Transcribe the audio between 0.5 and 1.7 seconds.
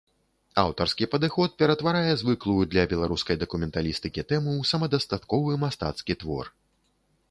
Аўтарскі падыход